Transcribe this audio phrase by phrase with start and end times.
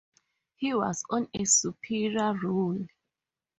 [0.55, 2.87] He was on a superior role.